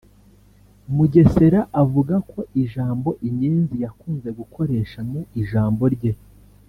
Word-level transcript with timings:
Mugesera 0.95 1.61
avuga 1.81 2.15
ko 2.31 2.39
ijambo 2.63 3.09
inyenzi 3.27 3.75
yakunze 3.83 4.29
gukoresha 4.39 4.99
mu 5.09 5.19
ijambo 5.41 5.83
rye 5.95 6.11